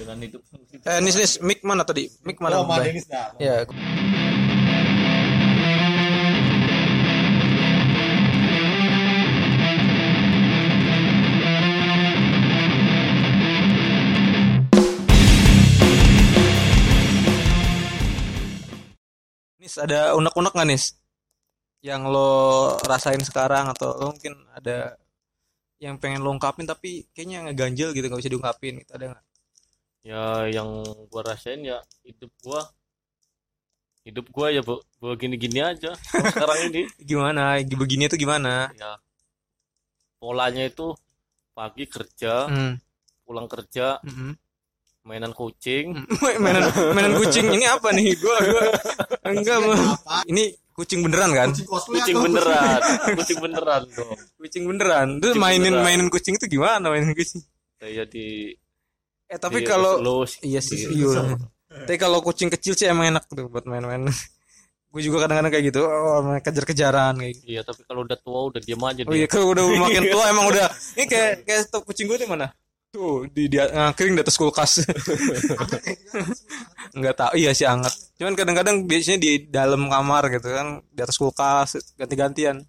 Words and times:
dengan 0.00 0.16
hidup 0.24 0.42
Eh, 0.80 0.98
nis 1.04 1.12
nis 1.20 1.32
mic 1.44 1.60
mana 1.60 1.84
tadi? 1.84 2.08
Mic 2.24 2.40
mana? 2.40 2.64
Oh, 2.64 2.64
Mas 2.64 2.80
Bay? 2.80 2.96
Denis 2.96 3.04
dah. 3.04 3.36
Ya. 3.36 3.68
Nis 19.60 19.76
ada 19.76 20.16
unek-unek 20.16 20.52
nggak 20.56 20.68
Nis? 20.72 20.96
Yang 21.84 22.02
lo 22.12 22.30
rasain 22.88 23.20
sekarang 23.20 23.68
atau 23.72 23.92
lo 24.00 24.16
mungkin 24.16 24.32
ada 24.56 24.96
yang 25.80 25.96
pengen 26.00 26.20
lo 26.24 26.32
ungkapin 26.32 26.64
tapi 26.68 27.08
kayaknya 27.12 27.48
ngeganjel 27.48 27.92
gitu 27.96 28.04
nggak 28.08 28.20
bisa 28.20 28.32
diungkapin 28.32 28.80
gitu 28.84 28.92
ada 28.96 29.04
nggak? 29.12 29.24
Ya 30.00 30.48
yang 30.48 30.68
gua 31.08 31.22
rasain 31.24 31.60
ya 31.62 31.78
hidup 32.02 32.32
gua. 32.40 32.62
Hidup 34.00 34.32
gua 34.32 34.48
ya 34.48 34.64
bu 34.64 34.80
gua 34.96 35.12
gini-gini 35.14 35.60
aja. 35.60 35.92
Sekarang 36.32 36.72
ini. 36.72 36.88
Gimana? 36.98 37.60
Begini 37.60 38.08
tuh 38.08 38.16
gimana? 38.16 38.72
ya. 38.74 38.96
Polanya 40.16 40.64
itu 40.64 40.92
pagi 41.52 41.84
kerja 41.84 42.48
Hmm. 42.48 42.76
pulang 43.24 43.46
kerja 43.46 44.00
Mm-mm. 44.02 44.32
mainan 45.04 45.32
kucing. 45.32 45.96
Mainan 46.42 46.64
mainan 46.92 47.14
kucing. 47.16 47.46
Ini 47.48 47.66
apa 47.68 47.88
nih? 47.92 48.16
Gua 48.16 48.36
gua. 48.42 48.64
Enggak 49.24 49.56
mau 49.64 49.72
ini 50.26 50.50
kucing 50.72 51.00
beneran 51.00 51.30
kan? 51.32 51.48
Kucing 51.52 51.68
kucing 51.68 52.16
beneran. 52.20 52.80
Kucing 53.16 53.38
beneran 53.40 53.82
dong. 53.92 54.16
Kucing 54.36 54.64
beneran. 54.64 55.06
Tuh 55.20 55.32
Kucing 55.32 55.40
mainin 55.40 55.72
beneran. 55.72 55.84
mainin 55.84 56.08
kucing 56.08 56.34
itu 56.36 56.46
gimana 56.48 56.88
mainin 56.88 57.12
kucing? 57.12 57.40
Saya 57.76 58.04
di 58.04 58.52
eh 59.30 59.38
tapi 59.38 59.62
di 59.62 59.66
kalau 59.70 60.26
iya 60.42 60.58
sih 60.58 60.90
gitu. 60.90 61.06
iya. 61.06 61.38
tapi 61.86 61.96
kalau 62.02 62.18
kucing 62.18 62.50
kecil 62.50 62.74
sih 62.74 62.90
emang 62.90 63.14
enak 63.14 63.30
tuh 63.30 63.46
buat 63.46 63.62
main-main. 63.62 64.10
Gue 64.90 65.06
juga 65.06 65.22
kadang-kadang 65.22 65.54
kayak 65.54 65.64
gitu 65.70 65.86
oh 65.86 66.18
main 66.26 66.42
kejar-kejaran 66.42 67.14
kayak 67.14 67.32
gitu. 67.38 67.44
Iya 67.46 67.62
tapi 67.62 67.86
kalau 67.86 68.02
udah 68.02 68.18
tua 68.18 68.50
udah 68.50 68.58
diam 68.58 68.82
aja 68.82 69.06
oh 69.06 69.14
dia. 69.14 69.22
iya 69.22 69.26
kalau 69.30 69.54
udah 69.54 69.64
makin 69.86 70.04
tua 70.10 70.24
emang 70.34 70.50
udah 70.50 70.66
ini 70.98 71.06
kayak 71.06 71.46
kayak 71.46 71.60
stop 71.70 71.86
kucing 71.86 72.10
gue 72.10 72.18
di 72.18 72.26
mana? 72.26 72.50
Tuh 72.90 73.30
di 73.30 73.46
di 73.46 73.54
ngakring 73.54 74.18
di 74.18 74.22
atas 74.26 74.34
kulkas. 74.34 74.82
Nggak 76.98 77.14
tahu 77.14 77.32
iya 77.38 77.54
sih 77.54 77.70
anget 77.70 77.94
cuman 78.18 78.34
kadang-kadang 78.34 78.82
biasanya 78.82 79.18
di 79.22 79.46
dalam 79.46 79.86
kamar 79.86 80.26
gitu 80.26 80.50
kan 80.50 80.82
di 80.90 81.00
atas 81.06 81.14
kulkas 81.14 81.78
ganti-gantian. 81.94 82.66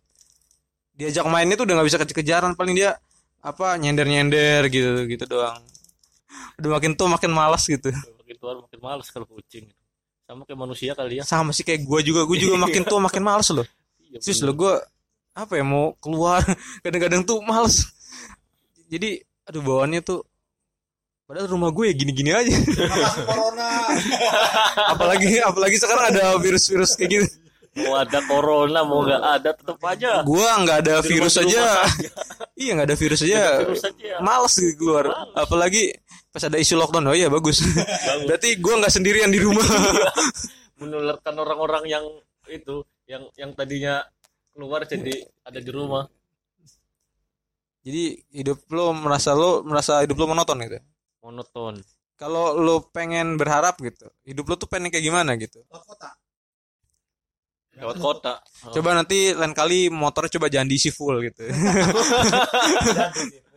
Diajak 0.94 1.26
mainnya 1.26 1.58
tuh 1.58 1.66
udah 1.66 1.82
nggak 1.82 1.90
bisa 1.90 1.98
kejar-kejaran 1.98 2.54
paling 2.54 2.78
dia 2.78 3.02
apa 3.42 3.82
nyender-nyender 3.82 4.70
gitu 4.70 5.10
gitu 5.10 5.26
doang 5.26 5.58
udah 6.60 6.70
makin 6.80 6.92
tua 6.96 7.08
makin 7.12 7.32
malas 7.32 7.64
gitu. 7.68 7.90
Makin 7.92 8.36
tua 8.40 8.52
makin 8.60 8.80
males 8.80 9.08
kalau 9.10 9.28
kucing. 9.28 9.70
Sama 10.28 10.48
kayak 10.48 10.60
manusia 10.60 10.92
kali 10.96 11.20
ya. 11.20 11.24
Sama 11.28 11.52
sih 11.52 11.68
kayak 11.68 11.84
gue 11.84 12.00
juga 12.08 12.24
gue 12.24 12.38
juga 12.40 12.56
makin 12.66 12.84
tua 12.88 13.00
makin 13.04 13.24
males 13.24 13.50
loh. 13.52 13.68
Iya, 14.00 14.20
Sis 14.24 14.40
bener. 14.40 14.52
lo 14.52 14.54
gue 14.60 14.74
apa 15.32 15.54
ya 15.60 15.64
mau 15.64 15.96
keluar. 16.00 16.44
Kadang-kadang 16.84 17.28
tuh 17.28 17.44
males 17.44 17.88
jadi 18.92 19.24
aduh 19.48 19.64
bawaannya 19.64 20.04
tuh 20.04 20.28
padahal 21.24 21.48
rumah 21.48 21.72
gue 21.72 21.88
ya 21.88 21.94
gini-gini 21.96 22.36
aja. 22.36 22.52
Corona. 23.24 23.88
apalagi 24.92 25.40
apalagi 25.40 25.80
sekarang 25.80 26.12
ada 26.12 26.36
virus-virus 26.44 27.00
kayak 27.00 27.10
gitu. 27.16 27.28
Mau 27.72 27.96
ada 27.96 28.20
corona 28.28 28.84
mau 28.84 29.00
nggak 29.00 29.24
ada 29.24 29.50
tetap 29.56 29.80
aja. 29.88 30.28
Gua 30.28 30.60
nggak 30.60 30.78
ada 30.84 30.96
virus 31.00 31.40
aja. 31.40 31.88
iya 32.60 32.76
nggak 32.76 32.88
ada 32.92 32.98
virus 33.00 33.24
aja. 33.24 33.64
Virus 33.64 33.88
aja. 33.88 34.20
Males 34.20 34.54
gitu 34.60 34.76
keluar 34.76 35.08
apalagi 35.40 35.96
pas 36.32 36.48
ada 36.48 36.56
isu 36.56 36.80
lockdown 36.80 37.12
oh 37.12 37.16
iya 37.16 37.28
bagus. 37.28 37.60
Berarti 38.28 38.56
gua 38.64 38.80
nggak 38.80 38.94
sendirian 38.96 39.28
di 39.28 39.40
rumah. 39.44 39.68
Menularkan 40.80 41.36
orang-orang 41.36 41.84
yang 41.92 42.06
itu 42.48 42.88
yang 43.06 43.28
yang 43.36 43.52
tadinya 43.52 44.02
keluar 44.56 44.88
jadi 44.88 45.28
ada 45.44 45.60
di 45.60 45.72
rumah. 45.72 46.08
Jadi 47.82 48.24
hidup 48.32 48.64
lo 48.72 48.96
merasa 48.96 49.36
lo 49.36 49.68
merasa 49.68 50.00
hidup 50.06 50.16
lo 50.16 50.32
monoton 50.32 50.58
gitu? 50.64 50.80
Monoton. 51.22 51.84
Kalau 52.16 52.54
lo 52.56 52.86
pengen 52.94 53.36
berharap 53.36 53.82
gitu 53.82 54.08
hidup 54.24 54.46
lo 54.48 54.56
tuh 54.56 54.70
pengen 54.72 54.88
kayak 54.94 55.04
gimana 55.04 55.36
gitu? 55.36 55.60
Luar 55.68 55.84
kota. 55.84 56.10
lewat 57.72 57.98
kota. 57.98 58.34
Coba 58.70 58.94
nanti 58.94 59.34
lain 59.34 59.58
kali 59.58 59.90
motor 59.90 60.30
coba 60.30 60.52
jangan 60.52 60.70
diisi 60.70 60.94
full 60.94 61.20
gitu. 61.26 61.50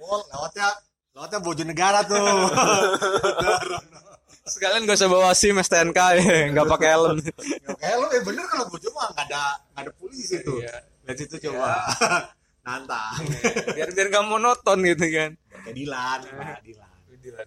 Oh, 0.04 0.20
lewatnya 0.28 0.68
lewatnya 1.14 1.38
Bojonegara 1.38 2.00
tuh. 2.04 2.18
sekalian 4.44 4.84
gak 4.84 5.00
usah 5.00 5.08
bawa 5.08 5.32
SIM 5.32 5.56
STNK 5.56 5.98
ya 6.20 6.52
nggak 6.52 6.68
pakai 6.68 6.88
helm 6.92 7.16
Kayak 7.80 7.96
lo 7.96 8.12
ya 8.12 8.20
bener 8.20 8.44
kalau 8.44 8.68
Bojo 8.68 8.92
mah 8.92 9.08
nggak 9.16 9.24
ada 9.32 9.56
nggak 9.72 9.82
ada 9.88 9.92
polisi 9.96 10.36
tuh. 10.44 10.60
Iya. 10.60 10.84
Lihat 11.08 11.16
situ 11.16 11.36
coba. 11.48 11.80
Nantang. 12.64 13.20
biar 13.76 13.92
biar 13.92 14.08
gak 14.08 14.24
monoton 14.24 14.80
gitu 14.88 15.04
kan 15.12 15.36
Kayak 15.36 15.74
Dilan, 15.76 16.20
Pak 16.24 16.64
Dilan. 16.64 17.46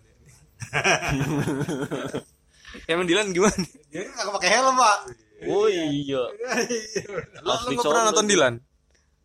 emang 2.91 3.05
Dilan 3.09 3.27
gimana 3.33 3.65
Dia 3.89 4.05
kan 4.05 4.13
nggak 4.13 4.33
pakai 4.41 4.49
helm, 4.53 4.75
Pak. 4.77 4.97
oh 5.49 5.65
iya 5.69 6.21
lo, 7.45 7.53
lo 7.61 7.81
pernah 7.81 8.09
nonton. 8.09 8.25
Dilan 8.25 8.53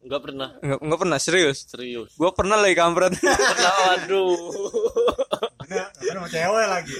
nggak 0.03 0.21
pernah. 0.21 0.49
Nggak 0.59 0.79
nggak 0.83 1.01
pernah 1.01 1.19
serius. 1.19 1.59
Serius. 1.67 2.11
Gue 2.19 2.31
pernah 2.35 2.59
lagi 2.59 2.75
kampret. 2.75 3.15
Pernah 3.23 3.75
waduh. 3.87 4.37
Bener, 5.63 5.87
bener 5.97 6.15
sama 6.19 6.29
cewek 6.29 6.67
lagi. 6.69 6.97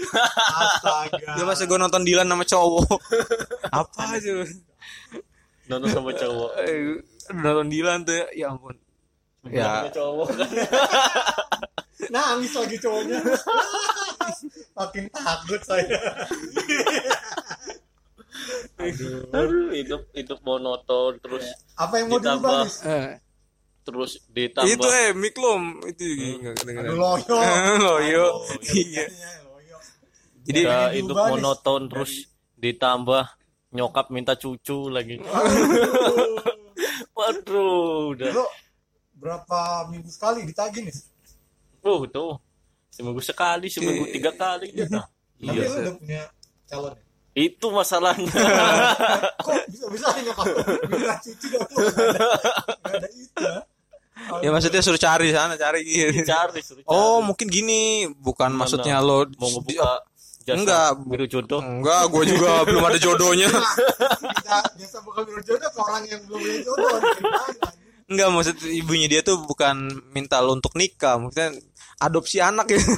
Astaga. 0.57 1.31
Gak 1.37 1.47
masa 1.47 1.63
gue 1.67 1.79
nonton 1.79 2.03
Dilan 2.07 2.27
sama 2.31 2.45
cowok. 2.47 2.87
Apa 3.69 4.03
aja 4.17 4.31
nonton 5.67 5.89
sama 5.91 6.11
cowok. 6.15 6.51
Eh, 6.63 6.99
Nonton 7.33 7.69
Dilan 7.71 8.03
tuh 8.07 8.19
Ya 8.35 8.51
ampun. 8.51 8.75
Ya. 9.51 9.87
sama 9.87 9.91
cowok. 9.93 10.29
Kan 10.39 10.51
Nangis 12.11 12.53
lagi 12.55 12.77
cowoknya. 12.79 13.19
Makin 14.79 15.05
takut 15.13 15.61
saya. 15.63 15.99
Aduh, 19.33 19.71
hidup 19.71 20.03
hidup 20.13 20.39
monoton 20.43 21.19
terus 21.19 21.45
Apa 21.75 22.03
yang 22.03 22.07
mau 22.11 22.19
Ditambah. 22.19 22.67
eh, 22.87 23.09
terus 23.83 24.13
ditambah 24.29 24.69
Itu 24.69 24.89
eh 24.89 25.11
miklum. 25.15 25.63
Itu 25.87 26.03
Aduh, 26.03 26.55
kedengeran. 26.59 26.91
Loyo. 26.95 27.37
Loyo. 27.87 28.27
Iya. 28.71 28.83
Iya. 28.83 29.05
Iya, 29.07 29.31
loyo. 29.45 29.77
Jadi 30.43 30.61
Pengen 30.63 30.91
hidup 30.99 31.17
monoton 31.19 31.81
terus 31.87 32.13
ditambah 32.55 33.25
nyokap 33.73 34.07
minta 34.11 34.35
cucu 34.35 34.87
lagi. 34.89 35.19
Waduh 37.17 38.13
udah. 38.17 38.31
Lo 38.33 38.47
berapa 39.17 39.87
minggu 39.89 40.11
sekali 40.11 40.43
ditagih 40.43 40.89
nih? 40.89 40.97
tuh 41.83 42.07
tuh. 42.07 42.33
Seminggu 42.93 43.19
sekali 43.19 43.67
seminggu 43.67 44.07
tiga 44.13 44.31
kali. 44.31 44.71
Dia 44.71 44.87
dah. 44.87 45.07
Tapi 45.43 45.59
iya 45.59 45.67
lo 45.67 45.77
udah 45.81 45.95
punya 45.99 46.23
calon 46.69 46.95
ya? 46.95 47.05
Itu 47.33 47.67
masalahnya 47.69 48.29
Kok 49.47 49.55
bisa-bisa 49.67 50.07
nyokap 50.21 50.47
lo 50.47 50.63
minta 50.87 51.17
cuci? 51.17 51.47
Gak 51.49 51.65
ada 52.85 53.09
itu 53.09 53.41
ya? 53.41 53.57
Ya 54.39 54.49
maksudnya 54.49 54.79
suruh 54.79 54.97
cari 54.97 55.33
sana 55.33 55.57
Cari 55.57 55.81
gitu 55.83 56.23
cari 56.23 56.61
suruh 56.61 56.85
cari. 56.85 56.93
Oh 56.93 57.19
mungkin 57.19 57.49
gini 57.49 58.05
Bukan 58.13 58.53
Gimana? 58.53 58.61
maksudnya 58.61 59.01
lo 59.01 59.25
mau 59.37 59.49
ngebuka 59.51 60.05
jasa 60.43 60.55
Enggak. 60.55 60.89
biru 61.03 61.27
jodoh 61.27 61.59
Enggak 61.59 62.03
gue 62.07 62.23
juga 62.31 62.51
belum 62.69 62.83
ada 62.83 62.99
jodohnya 62.99 63.49
Bisa, 63.49 64.57
biasa 64.77 64.97
bukan 65.01 65.23
berjodoh 65.25 65.69
ke 65.69 65.81
orang 65.81 66.05
yang 66.05 66.21
belum 66.29 66.39
punya 66.39 66.61
jodoh. 66.63 66.97
Gimana? 67.17 67.69
Enggak 68.07 68.29
maksud 68.29 68.57
ibunya 68.69 69.09
dia 69.09 69.21
tuh 69.23 69.41
bukan 69.41 69.77
minta 70.13 70.37
lo 70.39 70.53
untuk 70.53 70.77
nikah 70.77 71.17
Maksudnya 71.17 71.57
adopsi 71.99 72.39
anak 72.39 72.69
ya 72.69 72.79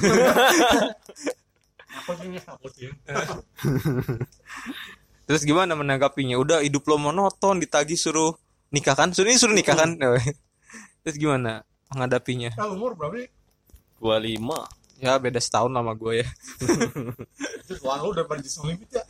Terus 5.25 5.41
gimana 5.41 5.73
menanggapinya? 5.73 6.37
Udah 6.37 6.61
hidup 6.61 6.85
lo 6.85 7.01
monoton, 7.01 7.57
ditagih 7.57 7.97
suruh 7.97 8.35
nikah 8.69 8.93
kan? 8.93 9.09
Suruh 9.15 9.31
ini 9.31 9.39
suruh 9.39 9.55
nikah 9.55 9.73
kan? 9.73 9.97
Terus 11.03 11.15
gimana 11.17 11.65
menghadapinya? 11.89 12.53
Nah, 12.59 12.69
umur 12.73 12.93
berapa 12.93 13.15
nih? 13.17 13.29
dua 13.95 14.19
lima 14.19 14.67
Ya 14.99 15.19
beda 15.19 15.43
setahun 15.43 15.75
sama 15.75 15.91
gue 15.95 16.23
ya. 16.23 16.27
Terus 17.67 17.79
lo 17.83 18.15
udah 18.15 18.23
pada 18.23 18.39
di 18.39 18.47
Limit 18.47 18.89
ya? 18.91 19.03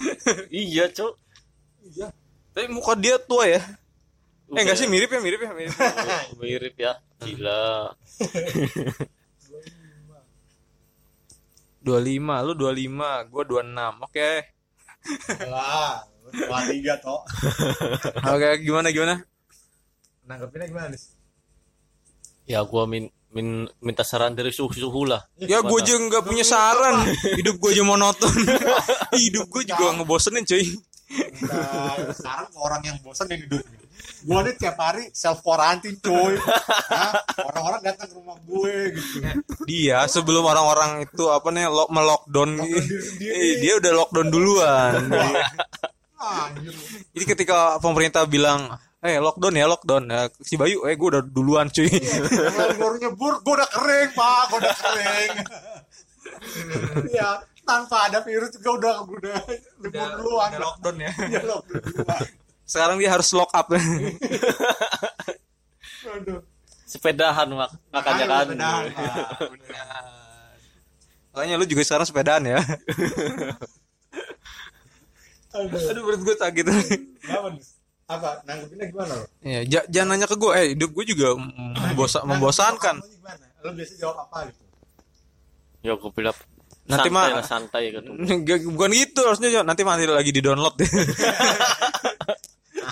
iya 0.49 0.85
cok 0.89 1.13
Iya. 1.85 2.09
Tapi 2.57 2.67
muka 2.73 2.97
dia 2.97 3.21
tua 3.21 3.45
ya. 3.45 3.61
Eh 4.49 4.61
enggak 4.65 4.77
sih 4.77 4.89
mirip 4.89 5.13
ya, 5.13 5.21
mirip 5.21 5.41
ya, 5.41 5.51
mirip. 5.53 5.77
mirip 6.41 6.75
ya 6.77 6.93
gila 7.21 7.93
25, 11.85 12.45
lu 12.49 12.53
25, 12.57 13.29
gue 13.29 13.43
26. 13.45 14.05
Oke. 14.09 14.31
Lah, 15.45 16.01
dua 16.33 16.59
tiga 16.65 16.97
toh. 16.97 17.21
Oke, 18.33 18.49
gimana 18.65 18.89
gimana? 18.89 19.21
Nanggepinnya 20.25 20.65
gimana 20.65 20.89
nih? 20.89 21.01
ya 22.45 22.61
gua 22.61 22.85
min 22.85 23.09
min, 23.33 23.65
minta 23.81 24.05
saran 24.05 24.37
dari 24.37 24.53
suhu-suhu 24.53 25.09
lah 25.09 25.25
Ya 25.41 25.59
gue 25.59 25.79
aja 25.81 25.99
nggak 25.99 26.23
punya 26.23 26.45
saran. 26.47 27.03
Hidup 27.35 27.59
gue 27.59 27.75
aja 27.75 27.83
monoton. 27.83 28.31
Hidup 29.27 29.51
gue 29.51 29.67
juga 29.67 29.91
ngebosenin 29.99 30.47
cuy. 30.47 30.63
Nah, 31.43 32.15
sekarang 32.15 32.47
orang 32.55 32.81
yang 32.87 32.97
bosan 33.03 33.27
yang 33.27 33.43
hidupnya. 33.43 33.84
Gue 34.25 34.39
nih 34.41 34.55
tiap 34.57 34.77
hari 34.81 35.13
self 35.13 35.45
quarantine 35.45 36.01
cuy. 36.01 36.33
Hah? 36.89 37.13
Orang-orang 37.45 37.81
datang 37.85 38.09
ke 38.09 38.15
rumah 38.17 38.37
gue 38.41 38.97
gitu. 38.97 39.21
Dia 39.69 40.09
sebelum 40.09 40.41
orang-orang 40.41 41.05
itu 41.05 41.29
apa 41.29 41.45
nih 41.53 41.69
lock 41.69 41.89
melockdown 41.93 42.57
eh, 43.21 43.53
dia 43.61 43.77
udah 43.77 43.91
lockdown 43.93 44.27
duluan. 44.33 44.93
Ah, 46.15 46.49
anjir. 46.49 46.73
Jadi 47.11 47.25
ketika 47.27 47.77
pemerintah 47.77 48.25
bilang 48.25 48.71
eh 49.03 49.21
lockdown 49.21 49.61
ya 49.61 49.69
lockdown 49.69 50.09
ya, 50.09 50.21
si 50.41 50.57
Bayu 50.57 50.81
eh 50.89 50.97
gue 50.97 51.07
udah 51.11 51.21
duluan 51.21 51.69
cuy. 51.69 51.85
Baru 52.81 52.97
nyebur, 52.97 53.43
gue 53.45 53.53
udah 53.53 53.69
kering 53.69 54.09
pak, 54.15 54.41
gue 54.49 54.57
udah 54.57 54.77
kering. 54.79 55.31
Iya, 57.13 57.45
tanpa 57.61 58.09
ada 58.09 58.25
virus 58.25 58.57
juga 58.57 58.69
udah 58.73 58.95
udah 59.05 59.37
libur 59.85 60.09
duluan. 60.17 60.49
lockdown 60.57 60.97
ya. 61.03 61.11
Iya 61.29 61.41
lockdown 61.45 61.81
duluan. 61.83 62.25
Sekarang 62.65 62.97
dia 62.97 63.09
harus 63.09 63.29
lock 63.31 63.49
up. 63.51 63.69
Aduh. 66.05 66.39
sepedahan 66.85 67.49
mak 67.49 67.73
makanya 67.89 68.23
kan 68.23 68.47
Pak. 68.47 68.85
Makanya 71.33 71.55
lu 71.57 71.65
juga 71.65 71.81
sekarang 71.81 72.05
sepedaan 72.05 72.45
ya. 72.45 72.61
Aduh. 75.55 75.79
Aduh 75.81 76.01
perut 76.03 76.21
gue 76.21 76.35
sakit. 76.35 76.65
Kenapa? 77.19 77.47
Apa? 78.05 78.29
Nanggepinnya 78.45 78.85
gimana 78.87 79.13
lo? 79.15 79.25
ya, 79.41 79.65
ja- 79.65 79.87
jangan 79.89 80.13
nanya 80.13 80.27
ke 80.29 80.37
gue, 80.37 80.51
eh 80.53 80.67
hidup 80.71 80.93
gue 80.93 81.05
juga 81.07 81.33
membosa- 81.35 82.21
membosankan. 82.21 83.01
Lo 83.59 83.73
biasa 83.73 83.93
jawab 83.97 84.17
apa 84.21 84.45
gitu? 84.45 84.61
ya 85.81 85.93
gue 85.93 86.11
bilang 86.11 86.33
Nanti 86.85 87.09
santai 87.09 87.13
mah- 87.13 87.29
lah 87.33 87.45
santai 87.45 87.83
gitu 87.89 88.09
bukan 88.73 88.89
gitu 88.91 89.21
harusnya 89.21 89.61
nanti 89.61 89.81
mati 89.81 90.05
lagi 90.05 90.29
di 90.29 90.41
download 90.41 90.73
deh. 90.75 90.89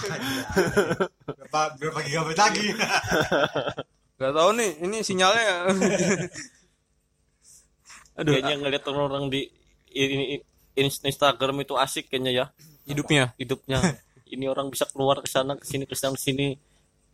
Berapa, 0.04 1.60
berapa 1.80 2.00
gigabyte 2.04 2.40
lagi? 2.40 2.66
Gak 4.14 4.34
tahu 4.34 4.50
nih, 4.56 4.72
ini 4.84 4.98
sinyalnya. 5.02 5.68
Aduh, 8.14 8.32
kayaknya 8.38 8.56
ngeliat 8.62 8.84
orang-orang 8.86 9.26
di 9.34 9.42
ini 9.90 10.38
in- 10.78 11.02
Instagram 11.02 11.66
itu 11.66 11.74
asik 11.74 12.14
kayaknya 12.14 12.32
ya 12.34 12.46
hidupnya. 12.86 13.34
hidupnya 13.42 13.80
ini 14.30 14.46
orang 14.46 14.70
bisa 14.70 14.86
keluar 14.90 15.18
ke 15.22 15.30
sana 15.30 15.58
ke 15.58 15.66
sini 15.66 15.86
ke 15.86 15.98
sana 15.98 16.14
ke 16.14 16.22
sini 16.22 16.54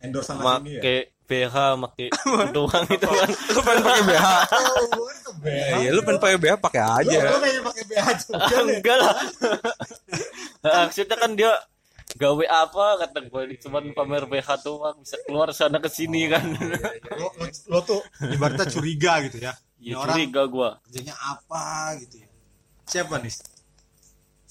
Endorse 0.00 0.32
sama 0.32 0.60
sini 0.60 0.80
ya? 0.80 1.04
BH 1.24 1.56
make 1.78 2.08
doang 2.56 2.84
itu 2.88 3.06
kan 3.06 3.28
Lu 3.52 3.60
pengen 3.62 3.80
pakai 3.84 4.02
BH? 4.02 4.26
Oh. 4.26 5.08
Iya, 5.78 5.90
lu 5.92 6.00
pengen 6.02 6.20
pakai 6.20 6.36
BH 6.40 6.54
pakai 6.58 6.82
aja. 6.82 7.18
lu 7.22 7.38
kayaknya 7.38 7.62
pakai 7.64 7.84
BH 7.86 8.06
juga 8.18 8.56
enggak 8.66 8.96
lah 8.98 9.14
maksudnya 10.60 11.16
kan 11.16 11.30
dia 11.32 11.52
gawe 12.20 12.44
apa 12.46 12.84
kata 13.00 13.18
gue 13.24 13.56
cuma 13.58 13.80
pamer 13.80 14.24
BH 14.24 14.60
doang 14.60 15.00
bisa 15.00 15.16
keluar 15.24 15.48
sana 15.50 15.80
ke 15.80 15.88
sini 15.88 16.28
kan 16.28 16.44
Lo, 17.16 17.32
lo, 17.32 17.46
lo 17.48 17.78
tuh 17.80 18.00
ibaratnya 18.22 18.68
curiga 18.68 19.24
gitu 19.24 19.40
ya. 19.40 19.56
Ini 19.80 19.90
ya 19.90 19.96
orang 19.96 20.14
curiga 20.14 20.42
gua 20.44 20.68
kerjanya 20.84 21.16
apa 21.16 21.64
gitu 21.98 22.20
ya. 22.20 22.28
Siapa 22.84 23.16
nih? 23.18 23.32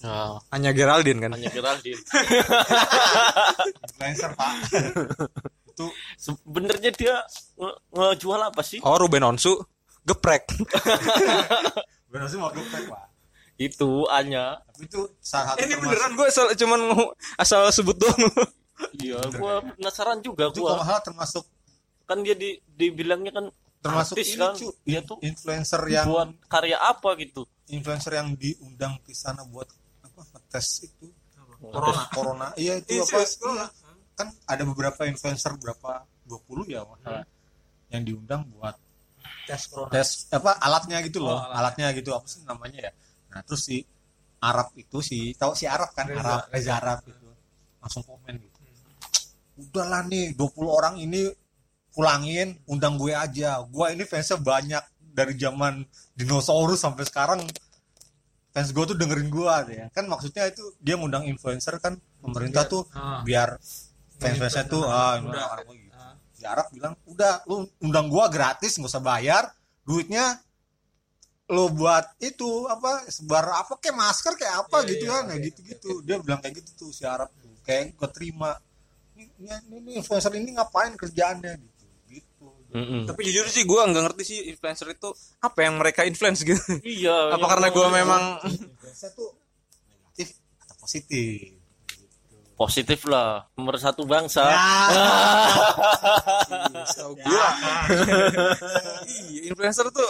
nah, 0.02 0.42
Hanya 0.50 0.72
Geraldine 0.72 1.20
kan. 1.20 1.32
hanya 1.36 1.50
Geraldine 1.50 2.02
Influencer 3.86 4.32
pak. 4.34 4.52
itu 5.70 5.86
sebenarnya 6.16 6.92
dia 6.92 7.16
nge- 7.56 7.80
ngejual 7.92 8.42
apa 8.44 8.62
sih 8.62 8.80
Oh, 8.82 8.96
Ruben 8.96 9.24
Onsu 9.24 9.60
geprek. 10.02 10.50
benar 12.08 12.26
sih 12.26 12.36
mau 12.36 12.50
geprek 12.50 12.88
pak. 12.88 13.09
Itu 13.60 13.90
hanya 14.08 14.64
Tapi 14.66 14.88
itu 14.88 15.00
salah 15.20 15.52
satu 15.52 15.58
ini 15.60 15.68
termasuk- 15.70 15.84
beneran 15.84 16.12
gue 16.14 16.26
asal 16.26 16.46
cuman 16.56 16.80
asal 17.38 17.60
sebut 17.70 17.96
doang. 17.96 18.24
iya 18.98 19.20
gua 19.36 19.60
penasaran 19.70 20.20
juga 20.20 20.48
itu 20.48 20.64
kalau 20.64 20.80
termasuk 21.04 21.44
kan 22.04 22.24
dia 22.24 22.34
di 22.34 22.56
dibilangnya 22.66 23.30
kan 23.30 23.46
termasuk 23.80 24.16
artis 24.16 24.34
ini 24.34 24.40
kan? 24.40 24.54
Cu. 24.56 24.68
Dia 24.82 25.00
tuh. 25.02 25.18
Influencer 25.22 25.82
yang 25.86 26.06
buat 26.06 26.30
karya 26.48 26.78
apa 26.78 27.16
gitu? 27.16 27.44
influencer 27.68 28.12
yang 28.14 28.34
diundang 28.34 28.98
ke 29.00 29.12
sana 29.12 29.44
buat 29.44 29.68
apa 30.02 30.24
tes 30.50 30.66
itu. 30.82 31.12
Corona. 31.60 32.04
corona. 32.10 32.48
Iya 32.56 32.80
itu 32.80 32.96
Iya, 32.96 33.04
apa? 33.04 33.20
iya. 33.20 33.68
kan 34.16 34.28
ada 34.46 34.64
beberapa 34.64 35.04
influencer 35.04 35.52
berapa? 35.56 36.08
20 36.24 36.64
ya 36.66 36.82
Hmm. 36.82 37.24
yang 37.90 38.04
diundang 38.04 38.48
buat 38.50 38.80
Tes 39.44 39.68
corona. 39.68 39.92
tes 39.92 40.26
apa 40.30 40.56
alatnya 40.58 41.04
gitu 41.04 41.20
loh. 41.20 41.36
Oh, 41.36 41.42
alat. 41.42 41.76
alatnya 41.76 41.88
gitu. 41.94 42.10
Apa 42.12 42.26
sih 42.26 42.40
namanya 42.42 42.80
ya 42.80 42.92
nah 43.30 43.42
terus 43.46 43.62
si 43.66 43.78
Arab 44.40 44.72
itu 44.74 45.04
si 45.04 45.36
tahu 45.36 45.52
si 45.54 45.68
Arab 45.68 45.92
kan? 45.92 46.08
Reza, 46.08 46.22
Arab 46.24 46.42
Reza 46.50 46.74
Arab 46.80 47.00
itu 47.06 47.28
langsung 47.80 48.04
komen 48.08 48.36
gitu. 48.40 48.58
Udahlah 49.60 50.08
nih 50.08 50.32
20 50.40 50.48
orang 50.66 50.96
ini 50.96 51.28
pulangin 51.92 52.56
undang 52.66 52.96
gue 52.96 53.12
aja. 53.12 53.60
Gue 53.68 53.92
ini 53.92 54.08
fansnya 54.08 54.40
banyak 54.40 54.84
dari 55.12 55.36
zaman 55.36 55.84
dinosaurus 56.16 56.80
sampai 56.80 57.04
sekarang. 57.04 57.44
Fans 58.50 58.72
gue 58.72 58.84
tuh 58.88 58.98
dengerin 58.98 59.28
gue 59.28 59.56
ya. 59.76 59.86
Kan 59.92 60.08
maksudnya 60.08 60.48
itu 60.48 60.64
dia 60.80 60.96
ngundang 60.96 61.28
influencer 61.28 61.76
kan 61.84 62.00
pemerintah 62.24 62.64
tuh 62.66 62.88
Ah. 62.96 63.22
biar 63.22 63.60
fans-fansnya 64.18 64.66
tuh 64.72 64.84
ah 64.88 65.20
Udah. 65.20 65.60
udah 65.60 65.76
gitu. 65.76 65.96
Si 66.40 66.44
Arab 66.48 66.72
bilang 66.72 66.96
udah 67.04 67.44
lu 67.52 67.68
undang 67.84 68.08
gua 68.08 68.32
gratis 68.32 68.80
nggak 68.80 68.88
usah 68.96 69.04
bayar. 69.04 69.44
Duitnya 69.84 70.40
lo 71.50 71.66
buat 71.70 72.14
itu 72.22 72.46
apa 72.66 73.10
sebar 73.10 73.50
apa 73.58 73.74
kayak 73.76 73.98
masker 73.98 74.38
kayak 74.38 74.56
apa 74.64 74.78
Iya, 74.80 74.90
gitu 74.94 75.04
iya, 75.04 75.12
kan 75.12 75.22
oke, 75.22 75.30
kayak 75.30 75.42
gitu 75.50 75.60
gitu 75.66 75.90
dia 76.06 76.16
bilang 76.20 76.40
kayak 76.40 76.56
gitu 76.62 76.72
tuh 76.78 76.90
si 76.90 77.04
Arab 77.04 77.30
tuh 77.36 77.50
kayak 77.62 77.98
gue 77.98 78.10
terima 78.14 78.54
ini, 79.14 79.26
ini, 79.36 79.50
ini 79.76 79.92
influencer 79.98 80.30
ini 80.32 80.54
ngapain 80.54 80.94
kerjaannya 80.94 81.58
gitu 81.58 81.86
gitu. 82.08 82.48
Mm-mm. 82.70 83.02
Tapi 83.04 83.22
jujur 83.26 83.50
sih 83.50 83.66
gue 83.66 83.82
nggak 83.82 84.04
ngerti 84.06 84.24
sih 84.24 84.40
influencer 84.48 84.94
itu 84.94 85.10
apa 85.42 85.60
yang 85.60 85.76
mereka 85.76 86.06
influence 86.06 86.42
gitu. 86.42 86.62
iya 86.82 87.18
apa 87.34 87.42
yang 87.42 87.50
karena 87.50 87.68
gue 87.68 87.82
gua- 87.82 87.92
memang 87.92 88.24
influencer 88.46 89.10
tuh 89.12 89.34
negatif 89.90 90.30
atau 90.62 90.76
positif? 90.78 91.58
Positif 92.54 93.00
lah 93.08 93.48
nomor 93.56 93.80
satu 93.80 94.04
bangsa. 94.04 94.44
Ya. 94.46 94.60
gua. 97.18 97.48
Iya 99.10 99.50
influencer 99.50 99.90
tuh 99.90 100.10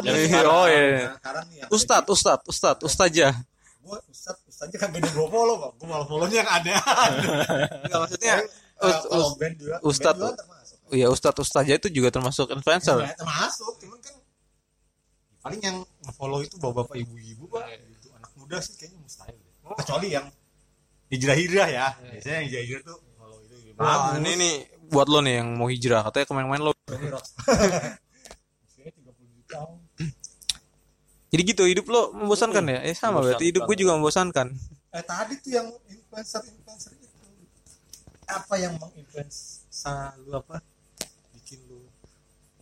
Yang 0.00 0.16
Iya, 0.16 0.26
sekarang. 0.26 0.52
oh 0.52 0.66
iya. 0.66 0.80
Nah, 0.80 1.14
sekarang 1.16 1.44
nih 1.46 1.58
Ustad, 1.68 2.02
Ustad, 2.06 2.38
Ustad, 2.44 2.76
Ustazah. 2.80 3.34
gue 3.80 3.96
ustad 4.06 4.36
ustadnya 4.44 4.76
kagak 4.76 5.00
di 5.00 5.08
gue 5.08 5.24
follow 5.26 5.56
kok 5.56 5.72
gue 5.74 5.88
malah 5.88 6.04
follownya 6.04 6.44
yang 6.44 6.50
ada 6.52 6.74
Enggak 7.80 7.98
maksudnya 7.98 8.34
band 9.34 9.54
juga 9.56 9.74
Ustad. 9.80 10.14
band 10.14 10.30
juga 10.30 10.36
termasuk 10.36 10.76
Iya, 10.90 11.06
Ustad, 11.08 11.34
Ustazah 11.34 11.74
itu 11.74 11.88
juga 11.88 12.08
termasuk 12.10 12.46
influencer. 12.50 12.98
Ya, 13.00 13.14
termasuk 13.14 13.72
cuman 13.78 13.98
kan 13.98 14.14
paling 15.40 15.60
yang 15.60 15.76
follow 16.12 16.38
itu 16.40 16.54
bapak-bapak 16.54 16.98
ibu-ibu 16.98 17.48
pak 17.48 17.66
gitu. 17.80 18.12
anak 18.12 18.30
muda 18.36 18.60
sih 18.60 18.76
kayaknya 18.76 19.00
mustahil 19.00 19.32
deh. 19.34 19.74
kecuali 19.80 20.06
yang 20.12 20.26
hijrah-hijrah 21.08 21.68
ya 21.70 21.86
biasanya 21.96 22.36
yang 22.36 22.46
hijrah-hijrah 22.46 22.82
tuh 22.84 22.98
follow 23.16 23.38
itu 23.40 23.54
Wah, 23.74 24.12
ini 24.20 24.30
nih 24.36 24.54
buat 24.86 25.08
lo 25.08 25.24
nih 25.24 25.40
yang 25.40 25.48
mau 25.56 25.66
hijrah 25.66 26.04
katanya 26.04 26.26
kemarin-kemarin 26.28 26.62
lo. 26.62 26.72
Usianya 26.76 27.90
30 29.00 29.08
juta 29.40 29.56
Jadi 31.30 31.42
gitu 31.46 31.62
hidup 31.62 31.86
lo 31.86 32.10
membosankan 32.10 32.64
ya? 32.66 32.78
Eh 32.82 32.94
sama 32.94 33.22
berarti 33.22 33.54
hidup 33.54 33.62
gue 33.70 33.76
juga 33.78 33.94
membosankan. 33.98 34.50
eh 34.90 35.04
tadi 35.06 35.38
tuh 35.38 35.50
yang 35.54 35.66
influencer 35.86 36.42
influencer 36.50 36.90
itu 36.98 37.06
apa 38.26 38.54
yang 38.58 38.74
menginfluence 38.78 39.66
lu 40.26 40.34
apa 40.34 40.58
bikin 41.34 41.62
lu 41.70 41.86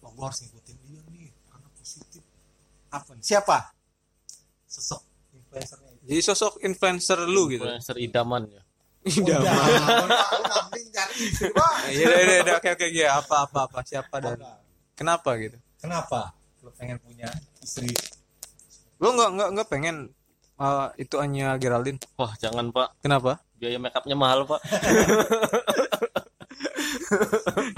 oh, 0.05 0.11
gua 0.13 0.29
harus 0.29 0.45
ngikutin 0.45 0.77
dia 0.85 1.01
nih 1.13 1.29
karena 1.49 1.69
positif 1.77 2.23
apa 2.93 3.11
nih 3.17 3.25
siapa 3.25 3.73
sosok 4.69 5.01
influencernya 5.33 5.91
itu 5.97 6.05
Jadi 6.09 6.21
sosok 6.25 6.53
influencer 6.65 7.19
lu 7.25 7.49
gitu. 7.53 7.65
influencer 7.65 7.97
idaman 7.97 8.45
ya 8.49 8.63
Pak. 9.09 9.41
Iya, 11.89 11.89
iya, 11.89 12.17
iya, 12.21 12.37
iya, 12.45 12.53
oke, 12.61 12.69
oke, 12.77 12.87
iya, 12.93 13.09
apa, 13.17 13.49
apa, 13.49 13.65
apa, 13.65 13.81
siapa 13.81 14.21
dan 14.21 14.37
kenapa 14.93 15.33
gitu? 15.41 15.57
Kenapa? 15.81 16.37
Lu 16.61 16.69
pengen 16.77 17.01
punya 17.01 17.33
istri 17.65 17.89
Lo 18.99 19.15
nggak 19.15 19.31
nggak 19.35 19.49
nggak 19.55 19.69
pengen 19.71 19.97
uh, 20.59 20.91
itu 20.99 21.15
hanya 21.23 21.55
Geraldine? 21.59 21.99
wah 22.19 22.35
jangan 22.39 22.71
pak 22.75 22.99
Kenapa? 23.03 23.39
biaya 23.59 23.79
makeupnya 23.79 24.17
mahal 24.19 24.47
pak 24.47 24.61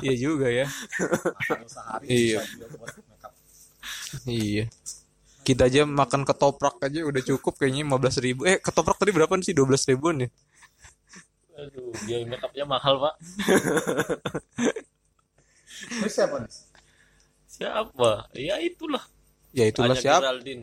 Iya 0.03 0.15
juga 0.19 0.51
ya. 0.51 0.67
Iya. 2.03 2.43
Iya. 4.27 4.65
Kita 5.47 5.71
aja 5.71 5.87
makan 5.87 6.27
ketoprak 6.27 6.83
aja 6.83 7.07
udah 7.07 7.23
cukup 7.23 7.55
kayaknya 7.63 7.87
15 7.87 8.25
ribu. 8.27 8.41
Eh 8.49 8.59
ketoprak 8.59 8.99
tadi 8.99 9.15
berapa 9.15 9.31
sih? 9.45 9.55
12 9.55 9.91
ribuan 9.95 10.27
ya? 10.27 10.29
aduh 11.61 11.93
biaya 12.09 12.25
makeupnya 12.25 12.65
mahal 12.65 12.95
pak 13.05 13.15
siapa 16.09 16.49
siapa 17.45 18.33
ya 18.33 18.57
itulah 18.65 19.05
Ya 19.51 19.67
itulah 19.67 19.99
Anya 19.99 19.99
siapa? 19.99 20.23
Geraldine. 20.23 20.63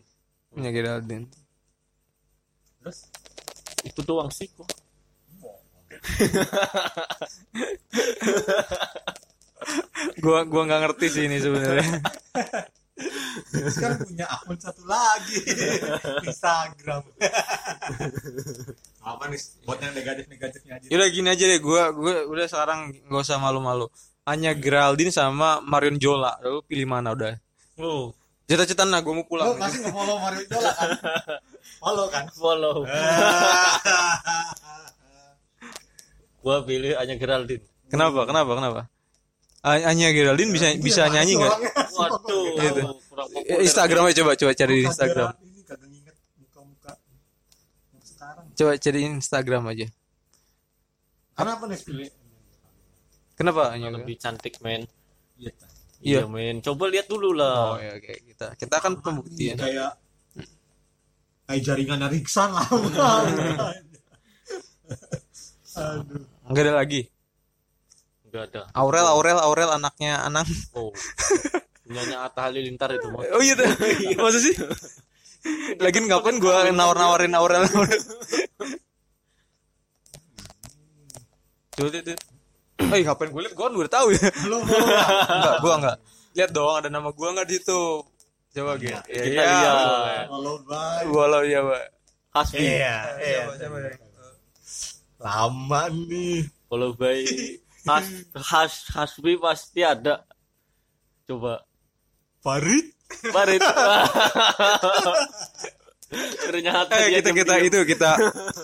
Punya 0.58 0.74
Geraldine. 0.74 1.30
Terus 2.82 3.06
itu 3.86 4.02
doang 4.02 4.34
sih 4.34 4.50
kok 4.50 4.66
Gua 10.24 10.42
gua 10.50 10.64
nggak 10.66 10.82
ngerti 10.82 11.08
sih 11.14 11.30
ini 11.30 11.38
sebenarnya. 11.38 12.02
sekarang 13.78 14.10
punya 14.10 14.26
akun 14.26 14.58
satu 14.58 14.82
lagi 14.90 15.38
Instagram 16.26 17.06
apa 19.06 19.24
nih 19.30 19.38
buat 19.70 19.78
yang 19.78 19.94
negatif 19.94 20.26
negatifnya 20.26 20.82
aja 20.82 20.90
Yaudah 20.90 21.10
gini 21.14 21.30
aja 21.30 21.46
deh, 21.46 21.62
gua 21.62 21.94
gua 21.94 22.26
udah 22.26 22.50
sekarang 22.50 22.98
nggak 23.06 23.22
usah 23.22 23.38
malu-malu. 23.38 23.86
Hanya 24.26 24.58
Geraldine 24.58 25.14
sama 25.14 25.62
Marion 25.62 26.02
Jola. 26.02 26.42
Lu 26.42 26.66
pilih 26.66 26.90
mana 26.90 27.14
udah? 27.14 27.38
oh 27.78 28.18
Cita-cita 28.48 28.84
nah 28.84 29.00
gua 29.00 29.12
mau 29.14 29.22
lo 29.22 29.28
pulang. 29.28 29.56
pasti 29.56 29.78
nggak 29.78 29.92
follow 29.92 30.16
Mario 30.18 30.44
Jola 30.46 30.72
kan 30.72 30.90
follow 31.82 32.06
kan 32.08 32.26
follow 32.32 32.76
gua 36.40 36.64
pilih 36.64 36.96
Anya 36.96 37.16
Geraldine 37.16 37.64
Kenapa? 37.88 38.24
Kenapa? 38.24 38.52
Kenapa? 38.54 38.82
A- 39.62 39.84
Hanya 39.86 40.12
Geraldine 40.12 40.48
bisa 40.50 40.72
bisa 40.78 41.08
nyanyi 41.08 41.36
nggak? 41.36 41.56
waduh 41.94 42.46
Gitu. 42.58 42.82
kurang 43.06 43.28
Eh, 43.42 43.60
Instagramnya 43.62 44.16
coba 44.16 44.32
coba 44.34 44.52
cari 44.54 44.76
di 44.78 44.84
Instagram. 44.86 45.32
Coba 48.54 48.72
cari 48.76 49.00
Instagram 49.06 49.64
aja. 49.68 49.88
kenapa 51.34 51.64
nih 51.66 51.80
pilih 51.80 52.10
Kenapa 53.34 53.70
Yang 53.70 53.74
hanya? 53.78 53.90
lebih 53.94 54.16
cantik 54.18 54.56
men 54.60 54.82
iya. 55.36 55.52
Iya. 55.98 56.22
iya 56.22 56.30
men 56.30 56.62
coba 56.62 56.88
lihat 56.88 57.10
dulu 57.10 57.34
Oh 57.34 57.38
lah 57.38 57.82
ya 57.82 57.98
oke 57.98 58.14
kita 58.30 58.54
kita 58.56 58.76
kan 58.78 58.94
pembuktian. 59.02 59.58
kayak 59.58 59.98
kayak 61.48 61.62
jaringan 61.64 62.06
Riksan 62.06 62.50
lah 62.54 62.68
aduh 65.78 66.22
Enggak 66.48 66.64
ada 66.64 66.74
lagi. 66.80 67.02
nggak 68.28 68.44
ada 68.52 68.62
Aurel 68.74 69.08
Aurel 69.08 69.40
Aurel 69.40 69.70
anaknya 69.72 70.22
Anang. 70.22 70.48
oh 70.76 70.92
punyanya 71.84 72.28
Atta 72.28 72.46
Halilintar 72.46 72.92
itu 72.92 73.08
mah 73.08 73.24
Oh 73.32 73.42
iya 73.42 73.56
tuh. 73.56 73.68
Masa 74.20 74.40
sih? 74.40 74.54
Lagian 75.80 76.06
ngapain 76.06 76.36
gua 76.38 76.68
nawar-nawarin 76.70 77.32
Aurel 77.32 77.64
Aurel. 77.64 78.02
Coba 81.72 81.88
lihat. 81.94 82.06
lihat. 82.06 82.22
Eh, 82.78 83.02
ngapain 83.04 83.30
gue 83.34 83.42
liat? 83.42 83.54
Gua 83.58 83.68
kan 83.68 83.74
udah 83.74 83.92
tahu 83.92 84.08
ya. 84.14 84.28
lu? 84.46 84.58
Enggak, 84.62 85.56
gua 85.66 85.74
enggak. 85.82 85.98
Lihat 86.38 86.50
dong 86.54 86.74
ada 86.78 86.90
nama 86.94 87.10
gua 87.10 87.34
enggak 87.34 87.50
di 87.50 87.58
situ. 87.58 88.06
Coba 88.54 88.78
gitu. 88.78 88.94
Ya, 88.94 89.22
iya. 89.28 89.44
lihat. 89.46 90.26
follow 90.30 90.58
bye 90.66 91.06
Walau 91.10 91.42
ya, 91.42 91.62
Pak. 91.62 91.98
Hasbi 92.38 92.62
iya 92.62 93.18
iya 93.18 93.44
lama 95.18 95.90
nih 95.90 96.46
kalau 96.70 96.94
by 96.94 97.26
Has 97.90 98.06
Has 98.38 98.74
Hasbi 98.94 99.42
pasti 99.42 99.82
ada 99.82 100.22
coba 101.26 101.66
Farid 102.46 102.94
Farid 103.34 103.58
ternyata 106.48 106.94
Eh 107.04 107.10
dia 107.10 107.20
kita 107.20 107.34
kita 107.36 107.54
itu 107.66 107.80
kita 107.84 108.12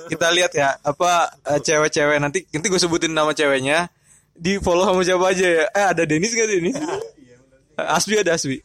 kita 0.08 0.27
lihat 0.32 0.51
ya 0.53 0.77
apa 0.86 1.34
eh, 1.50 1.60
cewek-cewek 1.60 2.22
nanti 2.22 2.46
nanti 2.53 2.67
gue 2.70 2.79
sebutin 2.79 3.12
nama 3.12 3.34
ceweknya 3.34 3.89
di 4.34 4.58
follow 4.58 4.84
sama 4.84 5.02
siapa 5.02 5.25
aja 5.30 5.46
ya? 5.46 5.66
Eh 5.68 5.86
ada 5.90 6.04
Denis 6.04 6.32
gak 6.32 6.48
Denis 6.48 6.75
iya 6.75 7.38
Eh, 7.74 7.88
Asbi 7.88 8.13
ada 8.16 8.34
Asbi 8.34 8.58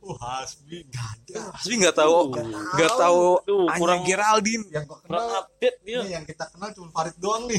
oh 0.00 0.14
Hasbi 0.16 0.86
gak 0.86 1.02
ada. 1.02 1.50
Asbi 1.52 1.74
nggak 1.76 1.96
tahu. 1.96 2.30
Nggak 2.72 2.92
tahu. 2.94 3.42
Tuh, 3.42 3.66
kurang- 3.74 4.02
Geraldine. 4.02 4.62
Yang 4.70 4.86
gua 4.86 4.98
kurang 5.02 5.18
kenal 5.18 5.38
update 5.40 5.78
dia. 5.82 5.98
Ini 5.98 6.10
yang 6.12 6.24
kita 6.24 6.44
kenal 6.46 6.70
cuma 6.70 6.88
Farid 6.90 7.16
doang 7.16 7.42
nih. 7.46 7.58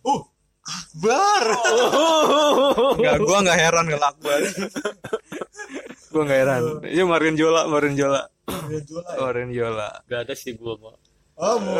Uh 0.00 0.20
Akbar. 0.80 1.44
Nggak 2.96 3.16
gue 3.20 3.38
nggak 3.38 3.58
heran 3.58 3.84
kalau 3.86 4.06
Akbar. 4.08 4.38
Gue 6.08 6.22
nggak 6.24 6.38
heran. 6.40 6.62
Ya 6.88 7.02
Marion 7.04 7.36
Jola 7.36 7.62
Marion 7.66 7.94
Jola. 7.94 8.22
Dia 8.66 8.80
jual 8.80 9.04
ya? 9.04 9.16
Marion 9.20 9.50
Jola. 9.50 9.88
Gak 10.04 10.20
ada 10.24 10.34
sih 10.34 10.54
gua 10.54 10.74
mah 10.76 10.96
oh 11.36 11.56
mau 11.60 11.76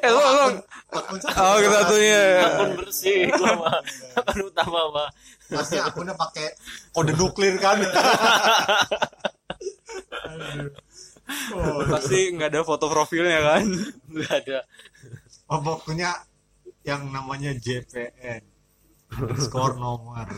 eh 0.00 0.10
lo 0.10 0.20
lo 0.20 0.46
akun 0.92 1.18
satu. 1.20 1.36
oh 1.36 1.56
kita 1.60 1.76
satunya. 1.84 2.22
Akun 2.40 2.70
bersih 2.80 3.28
gua 3.38 3.52
mah 3.60 3.76
akun 4.16 4.40
utama 4.48 4.80
mah 4.92 5.08
pasti 5.52 5.76
akunnya 5.76 6.16
pakai 6.16 6.56
kode 6.92 7.12
nuklir 7.16 7.56
kan? 7.60 7.78
Oh, 11.56 11.80
pasti 11.88 12.36
nggak 12.36 12.52
ada 12.52 12.60
foto 12.68 12.84
profilnya 12.92 13.40
kan? 13.40 13.64
Gak 14.12 14.44
ada. 14.44 14.60
Oh, 15.48 15.56
pokoknya 15.56 16.20
yang 16.84 17.08
namanya 17.08 17.56
JPN 17.56 18.44
skor 19.40 19.80
nomor. 19.80 20.28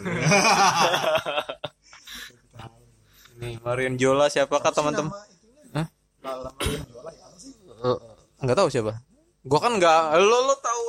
Nih 3.43 3.59
Marion 3.67 3.99
Jola 3.99 4.31
teman-teman? 4.71 5.11
itunya, 5.11 5.65
Hah? 5.75 5.87
nama 6.23 6.55
yang 6.63 6.87
jualan 6.87 7.13
ya 7.19 7.25
apa 7.27 7.37
sih 7.43 7.53
nggak 8.43 8.59
tahu 8.59 8.69
siapa. 8.69 8.93
Gua 9.47 9.61
kan 9.63 9.79
nggak 9.79 10.03
lo 10.21 10.39
lo 10.51 10.55
tahu. 10.59 10.85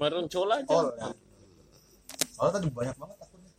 Maron 0.00 0.26
Cola 0.32 0.64
aja. 0.64 0.72
Oh 0.72 0.88
ya. 0.96 1.12
soalnya 2.34 2.52
tadi 2.56 2.68
banyak 2.72 2.96
banget 2.96 3.16
akunnya. 3.20 3.52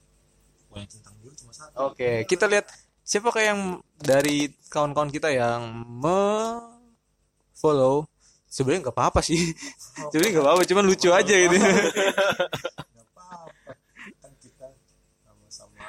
Banyak 0.74 0.90
tentang 0.90 1.14
dulu 1.22 1.34
cuma 1.38 1.54
satu. 1.54 1.94
Oke 1.94 2.26
kita 2.26 2.50
lihat 2.50 2.66
siapa 3.06 3.30
kayak 3.30 3.48
yang 3.54 3.62
dari 4.02 4.50
kawan-kawan 4.72 5.14
kita 5.14 5.30
yang 5.30 5.86
me 5.86 6.18
follow 7.54 8.10
sebenarnya 8.52 8.90
nggak 8.90 8.98
apa-apa 8.98 9.22
sih. 9.24 9.56
Sebenarnya 10.12 10.32
nggak 10.40 10.46
apa-apa 10.46 10.64
cuman 10.68 10.86
lucu 10.90 11.10
aja 11.14 11.36
gitu. 11.38 11.58
kan 14.22 14.32
kita 14.44 14.68
sama-sama. 15.24 15.80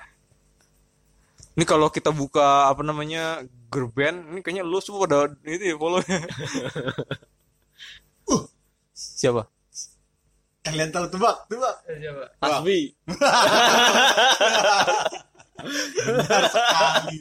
Ini 1.59 1.65
kalau 1.67 1.91
kita 1.91 2.15
buka 2.15 2.71
apa 2.71 2.87
namanya 2.87 3.43
grup 3.73 3.97
band 3.97 4.29
ini 4.29 4.45
kayaknya 4.45 4.69
lu 4.69 4.77
semua 4.85 5.09
pada 5.09 5.33
itu 5.49 5.73
ya. 5.73 5.77
Follow 5.81 6.05
siapa? 8.93 9.49
Kalian 10.63 10.93
tahu 10.95 11.09
tebak 11.11 11.49
tebak. 11.49 11.77
Siapa? 11.89 12.25
Benar 16.03 16.43
sekali. 16.53 17.17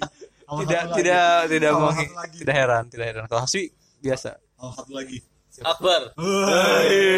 Sama 0.45 0.59
tidak 0.67 0.81
lagi. 0.83 0.97
tidak 0.99 1.47
tidak 1.47 1.71
mau 1.71 1.91
tidak 2.35 2.55
heran 2.59 2.83
tidak 2.91 3.05
heran. 3.07 3.23
Kalau 3.31 3.41
Hasbi 3.47 3.71
biasa. 4.03 4.35
Sama 4.59 4.71
satu 4.75 4.91
lagi. 4.91 5.17
Akbar. 5.61 6.01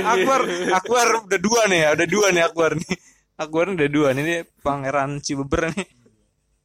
Akbar 0.04 0.42
Akbar 0.74 1.08
udah 1.26 1.40
dua 1.42 1.62
nih 1.70 1.80
ya 1.86 1.90
udah 1.98 2.08
dua 2.08 2.28
nih 2.30 2.44
Akbar 2.46 2.72
nih. 2.78 2.94
Akbar 3.34 3.66
udah 3.74 3.90
dua 3.90 4.08
nih 4.14 4.22
ini 4.22 4.36
pangeran 4.62 5.18
Cibeber 5.20 5.74
nih. 5.74 5.88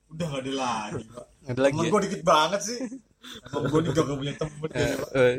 Udah 0.09 0.27
gak 0.33 0.41
ada 0.45 0.53
lagi 0.53 1.05
Pak. 1.13 1.27
Ada 1.49 1.61
lagi 1.65 1.75
Temen 1.75 1.89
ya? 1.89 1.91
gue 1.91 2.01
dikit 2.05 2.23
banget 2.23 2.61
sih. 2.61 2.79
Emang 3.49 3.65
gue 3.67 3.81
nih 3.83 3.91
gak 3.91 4.07
punya 4.07 4.35
temen 4.37 4.69
Eh, 4.69 4.79
ya, 4.79 4.95
Pak. 4.95 5.09
eh, 5.17 5.35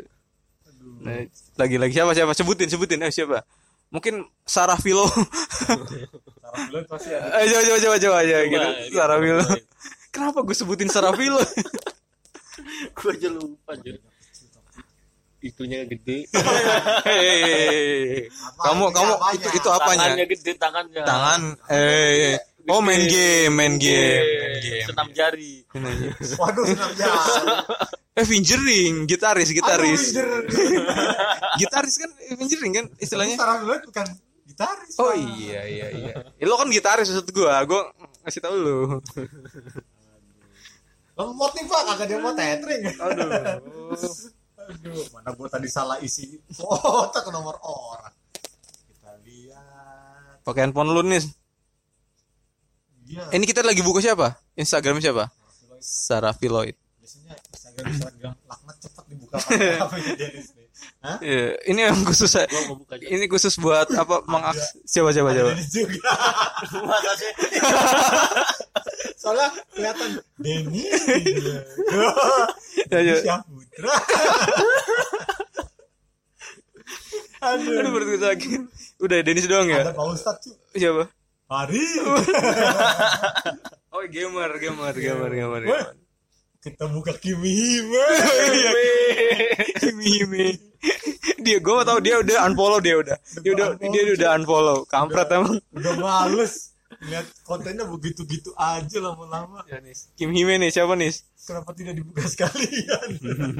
nah, 1.00 1.16
lagi 1.56 1.76
lagi. 1.78 1.92
Siapa 1.94 2.12
siapa? 2.12 2.32
Sebutin 2.34 2.66
sebutin. 2.66 2.98
Eh 3.00 3.08
siapa? 3.08 3.46
Mungkin 3.90 4.22
Sarah 4.42 4.78
Filo 4.78 5.06
Sarah 5.06 6.66
bilang 6.70 6.86
pasti 6.86 7.10
ada. 7.10 7.42
Eh 7.42 7.46
coba 7.50 7.62
coba 7.62 7.78
coba 7.78 7.96
coba 7.98 8.16
aja 8.22 8.36
gitu. 8.46 8.68
Sarah. 8.94 9.18
Filo 9.18 9.42
kenapa 10.10 10.38
gue 10.42 10.54
sebutin 10.54 10.90
Sarah 10.90 11.14
Filo 11.14 11.38
gua 12.98 13.10
aja 13.14 13.28
lupa 13.30 13.74
aja 13.74 13.94
itunya 15.40 15.88
gede. 15.88 16.28
Kamu 18.60 18.92
kamu 18.92 19.12
apanya? 19.16 19.40
itu 19.40 19.48
itu 19.56 19.68
apanya? 19.72 20.04
Tangannya 20.04 20.26
gede 20.28 20.52
tangannya. 20.60 21.00
Tangan. 21.02 21.40
Eh 21.72 22.36
oh 22.68 22.80
main 22.84 23.08
game. 23.08 23.52
main 23.56 23.74
game 23.80 24.20
main 24.20 24.56
game. 24.60 24.86
Senam 24.90 25.08
jari. 25.16 25.64
Waduh 26.40 26.64
senang 26.68 26.92
jalan 26.98 27.44
eh 28.20 28.26
fingering 28.26 29.08
gitaris 29.08 29.48
gitaris. 29.54 30.12
Aduh, 30.12 30.44
gitaris 31.56 31.94
kan 32.02 32.10
fingering 32.36 32.72
kan 32.76 32.86
Tapi 32.92 33.00
istilahnya 33.00 33.36
Sarah 33.40 33.64
bilang 33.64 33.80
bukan 33.86 34.06
gitaris 34.44 34.94
oh 35.00 35.14
Pak. 35.14 35.16
iya 35.40 35.60
iya 35.64 35.86
iya. 35.94 36.14
Eh, 36.36 36.44
lo 36.44 36.58
kan 36.60 36.68
gitaris 36.68 37.08
maksud 37.08 37.30
gua. 37.32 37.64
Gua 37.64 37.88
ngasih 38.26 38.42
tahu 38.44 38.54
lu 38.60 38.78
Lemot 41.20 41.52
nih 41.52 41.64
pak, 41.68 41.82
kagak 41.84 42.06
dia 42.08 42.16
mau 42.16 42.32
tethering. 42.32 42.80
Aduh. 42.96 43.28
Aduh, 44.56 45.04
mana 45.12 45.30
gua 45.36 45.48
tadi 45.52 45.68
salah 45.68 46.00
isi 46.00 46.32
foto 46.48 47.12
ke 47.12 47.30
nomor 47.32 47.60
orang. 47.60 48.12
Kita 48.88 49.12
lihat. 49.24 50.40
Pakai 50.44 50.64
handphone 50.64 50.96
lu 50.96 51.04
nih 51.04 51.20
Iya, 53.10 53.26
ini 53.34 53.42
kita 53.42 53.66
lagi 53.66 53.82
buka 53.82 53.98
siapa? 53.98 54.38
Instagram 54.54 55.02
siapa? 55.02 55.34
Sarah 55.82 56.30
Filoid. 56.30 56.78
Biasanya 57.02 57.34
Instagram 57.50 57.90
Instagram. 57.90 58.32
Laknat 58.46 58.76
cepet 58.78 59.04
dibuka? 59.10 59.36
Iya, 61.20 61.56
ini 61.64 61.80
yang 61.80 61.96
khusus 62.04 62.28
ini 63.08 63.24
khusus 63.24 63.56
buat 63.56 63.88
apa? 63.96 64.20
Mengaks 64.28 64.84
siapa 64.84 65.12
siapa 65.12 65.32
siapa? 65.32 65.56
Dennis 65.56 65.72
juga. 65.72 66.00
Soalnya 69.20 69.48
kelihatan 69.72 70.10
Denny 70.36 70.84
Ya, 72.92 72.98
ya. 73.00 73.16
Syahputra 73.16 73.92
Aduh, 77.40 77.80
aduh 77.80 77.90
perut 77.96 78.06
gue 78.12 78.20
sakit. 78.20 78.60
Udah, 79.00 79.18
Denis 79.24 79.48
doang 79.48 79.72
ada 79.72 79.92
ya? 79.92 79.96
Pak 79.96 80.04
Ustadz 80.04 80.52
tuh 80.52 80.56
Siapa? 80.76 81.08
Hari 81.50 81.82
Oh, 83.92 84.06
gamer, 84.06 84.50
gamer, 84.56 84.94
gamer, 84.94 85.30
gamer. 85.30 85.62
Wah. 85.66 85.86
kita 86.60 86.86
buka 86.86 87.16
Kimi 87.16 87.50
Hime 87.50 87.98
Himi, 89.82 90.06
himi. 90.14 90.46
Dia, 91.40 91.58
gue 91.58 91.82
tau 91.82 91.98
dia 91.98 92.20
udah 92.20 92.46
unfollow 92.46 92.78
dia 92.78 92.94
udah. 92.96 93.16
Dia 93.40 93.50
udah, 93.50 93.66
dia 93.80 94.02
udah 94.14 94.28
unfollow. 94.36 94.84
Kampret 94.86 95.26
emang. 95.32 95.56
udah 95.72 95.94
males 95.96 96.68
lihat 97.00 97.24
kontennya 97.42 97.88
begitu-gitu 97.88 98.52
aja 98.54 99.00
lama-lama 99.00 99.64
Kim 100.14 100.30
Hime 100.30 100.60
nih, 100.60 100.68
siapa 100.68 100.92
nih? 100.92 101.08
kenapa 101.40 101.72
tidak 101.72 101.96
dibuka 101.96 102.20
sekalian 102.28 103.08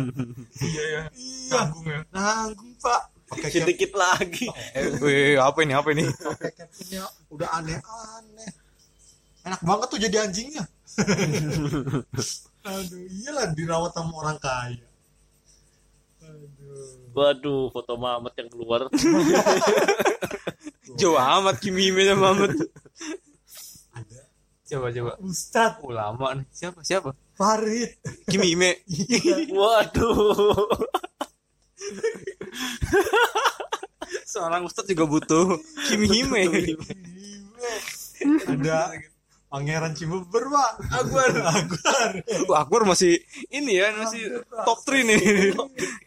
Iya, 0.61 0.85
ya. 0.85 1.03
iya 1.17 1.49
Nanggung 1.49 1.87
ya. 1.89 2.01
nanggung 2.13 2.77
pak 2.77 3.09
pakai 3.31 3.49
cap 3.49 3.63
sedikit 3.63 3.91
lagi 3.95 4.47
Wih, 4.99 5.39
apa 5.39 5.59
ini, 5.63 5.73
apa 5.73 5.89
ini? 5.95 6.05
pakai 6.11 6.51
captionnya 6.53 7.07
udah 7.31 7.49
aneh-aneh 7.57 8.51
enak 9.47 9.61
banget 9.63 9.87
tuh 9.89 10.01
jadi 10.03 10.17
anjingnya 10.27 10.65
aduh 12.67 13.01
iyalah 13.09 13.47
dirawat 13.57 13.93
sama 13.95 14.13
orang 14.21 14.37
kaya 14.37 14.85
aduh 16.21 17.15
waduh 17.15 17.71
foto 17.71 17.95
Mamat 17.97 18.35
yang 18.37 18.49
keluar 18.51 18.81
Jauh 21.01 21.17
amat 21.17 21.57
Kim 21.63 21.79
Hime 21.79 22.03
sama 22.03 22.35
Mamet. 22.35 22.51
ada 23.95 24.21
Coba, 24.67 24.87
coba. 24.91 25.13
Ustadz 25.19 25.83
Oh, 25.83 25.91
lama 25.91 26.39
nih. 26.39 26.47
Siapa, 26.51 26.79
siapa? 26.83 27.11
Farid 27.35 27.95
Kim 28.27 28.43
Hime. 28.43 28.83
waduh 29.59 30.67
Seorang 34.31 34.67
ustadz 34.67 34.91
juga 34.91 35.07
butuh 35.07 35.59
Kim 35.87 36.03
Hime. 36.07 36.43
ada 38.47 38.95
Pangeran 39.51 39.99
Cibeber 39.99 40.47
pak 40.47 40.71
Akbar 40.95 41.31
Akbar 41.43 42.09
Wah, 42.47 42.63
Akbar 42.63 42.87
masih 42.87 43.19
ini 43.51 43.83
ya, 43.83 43.91
masih 43.99 44.47
top 44.47 44.79
3 44.87 45.11
nih. 45.11 45.19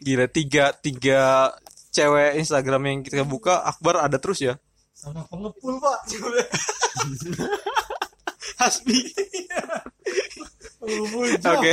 Gila, 0.00 0.26
tiga, 0.32 0.72
tiga 0.80 1.52
cewek 1.92 2.40
Instagram 2.40 2.82
yang 2.88 2.98
kita 3.04 3.28
buka, 3.28 3.60
Akbar 3.60 4.00
ada 4.00 4.16
terus 4.16 4.40
ya. 4.40 4.56
sama 4.94 5.26
pengepul 5.28 5.76
pak 5.82 5.98
Hasbi. 8.64 8.96
Oke, 11.44 11.72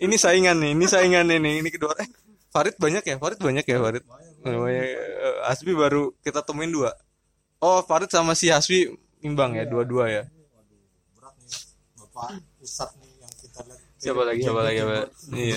ini 0.00 0.16
saingan 0.16 0.56
nih, 0.62 0.72
ini 0.72 0.86
saingan 0.88 1.28
nih, 1.28 1.60
ini 1.60 1.68
kedua. 1.68 1.92
Eh, 2.00 2.08
Farid 2.50 2.74
banyak 2.82 3.04
ya, 3.06 3.16
Farid 3.22 3.38
banyak 3.38 3.62
ya, 3.62 3.78
Farid. 3.78 4.04
Namanya, 4.42 4.82
eh, 4.82 5.36
Hasbi 5.46 5.72
baru 5.72 6.10
kita 6.26 6.42
temuin 6.42 6.70
dua. 6.74 6.90
Oh, 7.62 7.78
Farid 7.86 8.10
sama 8.10 8.34
si 8.34 8.50
Hasbi 8.50 8.90
imbang 9.22 9.54
ya, 9.54 9.64
dua-dua 9.68 10.10
ya. 10.10 10.22
berat 11.14 11.34
nih 11.38 11.62
bapak 11.94 12.42
Ustadz 12.58 12.96
nih 12.98 13.12
yang 13.20 13.32
kita 13.38 13.60
lihat 13.68 13.80
Siapa 14.00 14.22
lagi, 14.24 14.40
siapa 14.40 14.60
lagi, 14.64 14.78
siapa? 14.80 14.94
Iya. 15.36 15.56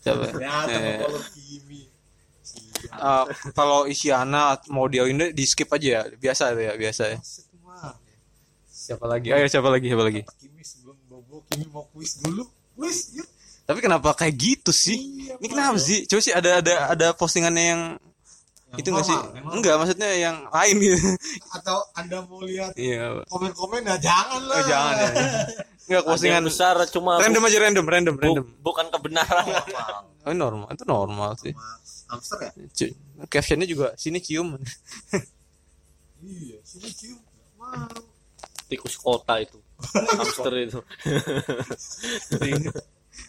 Siapa? 0.00 0.24
Eh. 0.72 0.98
kalau 1.04 1.20
Kimi 1.30 1.82
Siap. 2.42 3.26
Kalau 3.54 3.80
Isyana 3.86 4.58
mau 4.74 4.90
dia 4.90 5.06
ini 5.06 5.30
di 5.30 5.44
skip 5.46 5.70
aja 5.70 5.88
ya, 5.88 6.02
biasa 6.18 6.56
ya, 6.58 6.72
biasa 6.74 7.02
ya. 7.14 7.18
Mah. 7.62 7.94
Siapa 8.66 9.06
lagi? 9.06 9.30
Ayo 9.30 9.46
siapa 9.46 9.68
lagi? 9.70 9.86
Siapa 9.86 10.02
lagi? 10.02 10.22
Kimi 10.40 10.64
sebelum 10.66 10.96
bobo 11.06 11.46
Kimi 11.46 11.70
mau 11.70 11.86
kuis 11.94 12.18
dulu 12.18 12.42
kuis 12.74 13.14
yuk 13.14 13.28
Tapi 13.72 13.80
kenapa 13.80 14.12
kayak 14.12 14.34
gitu 14.34 14.68
sih? 14.68 15.00
Iya, 15.24 15.34
Ini 15.34 15.46
kenapa 15.48 15.78
sih? 15.78 16.04
Coba 16.04 16.20
sih 16.20 16.30
ada 16.30 16.60
ada 16.60 16.74
ada 16.90 17.06
postingannya 17.12 17.64
yang, 17.66 17.82
Yang 18.68 18.78
itu 18.78 18.88
nggak 18.90 19.02
sih? 19.02 19.16
normal, 19.16 19.32
normal. 19.34 19.52
Enggak, 19.54 19.74
maksudnya 19.76 20.08
yang 20.14 20.36
lain 20.46 20.76
gitu. 20.78 21.08
atau 21.50 21.78
anda 21.92 22.16
mau 22.22 22.40
lihat 22.40 22.72
Iya. 22.74 23.24
komen-komen 23.26 23.80
ya 23.82 23.96
jangan 23.98 24.40
lah 24.42 24.56
Oh, 24.56 24.64
jangan 24.66 24.94
ya. 24.94 25.08
Enggak 25.82 26.02
postingan 26.06 26.42
besar 26.42 26.74
cuma 26.86 27.16
random 27.16 27.42
aja 27.42 27.58
random, 27.58 27.84
random, 27.84 28.14
bu- 28.14 28.22
random. 28.22 28.46
bukan 28.60 28.86
kebenaran 28.88 29.44
Oh, 30.22 30.30
ini 30.30 30.38
normal. 30.38 30.68
Itu 30.70 30.84
normal 30.84 31.34
sih. 31.36 31.52
Hamster 32.06 32.38
ya 32.44 32.52
Captionnya 33.26 33.64
juga 33.64 33.92
sini 33.94 34.20
cium. 34.20 34.56
iya 36.22 36.60
sini 36.62 36.86
cium 36.88 37.18
mau 37.56 37.88
tikus 38.64 38.94
kota 38.94 39.36
itu 39.36 39.58
hamster 39.82 40.54
itu 40.56 40.80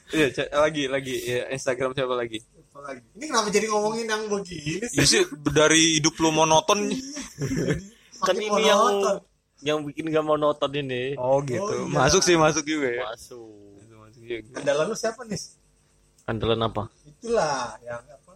Iya, 0.09 0.27
lagi 0.55 0.83
lagi 0.85 1.15
ya, 1.19 1.49
Instagram 1.49 1.91
siapa 1.91 2.13
lagi? 2.13 2.39
apa 2.65 2.79
lagi 2.87 3.05
ini 3.13 3.25
kenapa 3.27 3.47
jadi 3.49 3.65
ngomongin 3.67 4.05
yang 4.05 4.23
begini 4.25 4.81
sih 4.83 4.97
Ya 4.97 5.05
sih 5.05 5.21
dari 5.47 5.97
hidup 5.97 6.17
lu 6.17 6.29
monoton. 6.29 6.89
kan 8.17 8.33
Makin 8.33 8.37
ini 8.39 8.61
yang 8.63 8.79
monoton. 8.79 9.15
yang 9.59 9.77
bikin 9.81 10.09
gak 10.09 10.21
mau 10.21 10.35
nonton 10.35 10.71
ini 10.73 11.13
Oh 11.15 11.37
gitu. 11.41 11.61
Oh, 11.61 11.85
iya. 11.85 11.93
Masuk 11.93 12.19
sih 12.19 12.33
masuk 12.33 12.63
juga 12.63 12.89
ya. 12.89 13.03
masuk 13.07 13.45
Masuk 13.93 14.21
juga. 14.21 14.57
andalan 14.57 14.85
lu 14.87 14.95
siapa 14.95 15.21
nih 15.23 15.41
andalan 16.23 16.59
apa 16.61 16.83
itulah 17.03 17.55
yang 17.79 18.01
apa 18.01 18.33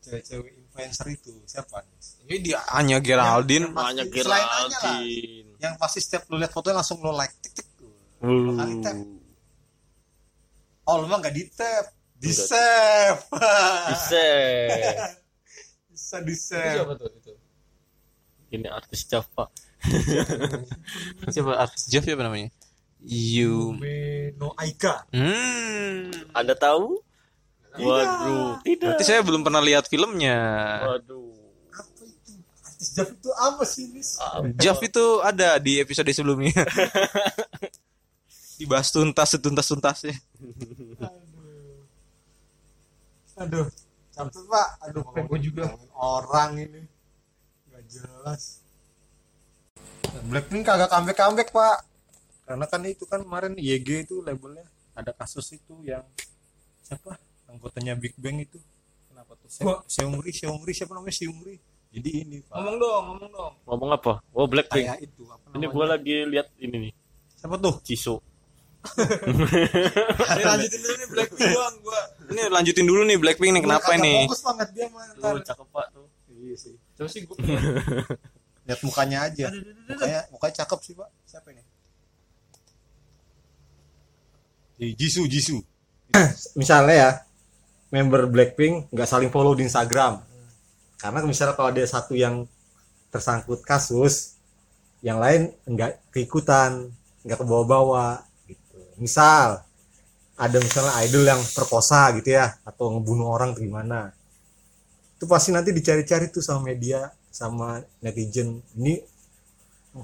cewek-cewek 0.00 0.50
influencer 0.58 1.06
itu 1.10 1.32
siapa 1.44 1.80
nih 1.80 1.98
Ini 2.22 2.36
dia 2.42 2.58
Anya 2.70 2.98
Geraldine. 2.98 3.72
Anya. 3.72 4.04
Geraldine 4.04 5.48
yang 5.56 5.74
pasti 5.76 5.98
setiap 5.98 6.24
lu 6.26 6.36
lihat 6.36 6.50
fotonya 6.50 6.78
langsung 6.78 6.98
lu 6.98 7.10
like 7.10 7.32
tik 7.38 7.54
tik 7.54 7.68
Uh. 8.20 8.52
kali 8.52 8.74
tap. 8.84 9.00
Oh 10.90 10.96
lu 10.98 11.06
mah 11.06 11.22
nggak 11.22 11.34
di 11.38 11.44
tap 11.54 11.94
di 12.18 12.34
save 12.34 13.22
bisa 13.94 14.26
bisa 15.86 16.16
di 16.20 16.34
save 16.34 16.90
tuh 16.98 17.08
itu? 17.14 17.32
ini 18.50 18.66
artis 18.66 19.06
Java. 19.06 19.46
Siapa? 21.32 21.52
Artis 21.54 21.86
Jeff 21.86 22.02
siapa 22.02 22.20
namanya? 22.26 22.50
You. 23.00 23.78
no 24.36 24.52
Aika. 24.58 25.06
Hmm. 25.14 26.10
anda 26.34 26.52
tahu? 26.58 27.00
Waduh. 27.78 28.58
Tidak. 28.66 28.90
Berarti 28.90 29.04
saya 29.06 29.22
belum 29.22 29.46
pernah 29.46 29.62
lihat 29.62 29.86
filmnya. 29.86 30.36
waduh. 30.84 31.30
Apa 31.72 32.02
itu? 32.04 32.32
Artis 32.66 32.88
Jeff 32.92 33.08
itu 33.14 33.30
apa 33.38 33.62
sih 33.62 33.84
Nis 33.94 34.18
Ah, 34.18 34.42
Jeff 34.58 34.82
itu 34.82 35.22
ada 35.22 35.56
di 35.62 35.78
episode 35.78 36.10
sebelumnya. 36.10 36.52
Dibahas 38.60 38.92
tuntas 38.92 39.28
setuntas 39.32 39.64
tuntasnya. 39.64 40.14
aduh. 41.00 41.32
Aduh 43.40 43.68
capek 44.20 44.42
pak. 44.46 44.68
Aduh 44.84 45.02
gua 45.06 45.38
juga. 45.40 45.64
orang 45.96 46.50
ini. 46.60 46.82
Nggak 47.70 47.82
jelas. 47.88 48.60
Blackpink 50.28 50.68
kagak 50.68 50.90
comeback 50.92 51.16
comeback 51.16 51.48
pak. 51.48 51.78
Karena 52.44 52.66
kan 52.66 52.82
itu 52.84 53.04
kan 53.06 53.22
kemarin 53.22 53.54
YG 53.54 54.10
itu 54.10 54.20
labelnya 54.26 54.66
ada 54.92 55.14
kasus 55.14 55.54
itu 55.54 55.74
yang 55.86 56.02
siapa? 56.82 57.14
Anggotanya 57.46 57.94
Big 57.94 58.14
Bang 58.18 58.42
itu. 58.42 58.58
Kenapa 59.06 59.38
tuh? 59.38 59.48
Se 59.48 59.62
Seungri 59.86 60.34
Seungri 60.34 60.72
siapa 60.74 60.92
namanya? 60.92 61.14
Seungri. 61.14 61.56
Jadi 61.90 62.10
ini 62.22 62.36
pak. 62.44 62.54
Dong, 62.58 62.78
ngomong 62.78 63.30
dong. 63.30 63.52
ngomong 63.66 63.90
apa? 63.94 64.12
Oh 64.34 64.46
Blackpink 64.46 64.86
kayak 64.86 64.98
itu 65.02 65.22
apa 65.26 65.46
ini 65.56 65.66
gua 65.70 65.86
lagi 65.96 66.16
lihat 66.26 66.48
ini 66.58 66.76
nih. 66.90 66.92
Siapa 67.38 67.56
tuh? 67.56 67.80
Jisoo 67.86 68.29
Ini 68.80 70.42
lanjutin 70.48 70.80
dulu 70.80 70.94
nih 70.96 71.08
Blackpink 71.12 71.50
doang 71.52 71.76
gua. 71.84 72.00
Ini 72.32 72.42
lanjutin 72.48 72.86
dulu 72.88 73.00
nih 73.04 73.16
Blackpink 73.20 73.50
nih 73.54 73.62
kenapa 73.62 73.92
nih? 74.00 74.20
fokus 74.24 74.42
banget 74.44 74.68
dia 74.72 74.86
mah 74.88 75.04
ntar. 75.20 75.32
tuh 75.36 75.44
cakep 75.44 75.66
pak 75.68 75.86
tuh 75.92 76.06
iya 76.40 76.56
sih 76.56 76.74
Coba 76.96 77.08
sih 77.12 77.20
gua. 77.28 77.36
lihat 78.70 78.86
mukanya 78.86 79.18
aja 79.26 79.50
mukanya 79.90 80.20
mukanya 80.30 80.54
cakep 80.62 80.78
sih 80.86 80.94
pak 80.94 81.10
siapa 81.26 81.50
ini 81.50 81.62
Di 84.78 84.94
Jisoo 84.94 85.26
Jisoo 85.26 85.58
misalnya 86.60 86.94
ya 86.94 87.10
member 87.90 88.30
Blackpink 88.30 88.94
nggak 88.94 89.10
saling 89.10 89.34
follow 89.34 89.58
di 89.58 89.66
Instagram 89.66 90.22
karena 91.02 91.18
misalnya 91.26 91.58
kalau 91.58 91.74
ada 91.74 91.82
satu 91.82 92.14
yang 92.14 92.46
tersangkut 93.10 93.66
kasus 93.66 94.38
yang 95.02 95.18
lain 95.18 95.50
nggak 95.66 96.14
keikutan 96.14 96.94
nggak 97.26 97.42
ke 97.42 97.44
bawah-bawah 97.44 98.22
gitu 98.22 98.29
misal 99.00 99.64
ada 100.40 100.56
misalnya 100.56 100.92
idol 101.04 101.24
yang 101.24 101.40
perkosa 101.52 102.12
gitu 102.16 102.32
ya 102.36 102.56
atau 102.64 102.96
ngebunuh 102.96 103.28
orang 103.28 103.52
gimana. 103.52 104.12
Itu 105.20 105.28
pasti 105.28 105.52
nanti 105.52 105.72
dicari-cari 105.72 106.32
tuh 106.32 106.40
sama 106.40 106.72
media 106.72 107.12
sama 107.28 107.84
netizen. 108.00 108.64
Ini 108.76 109.04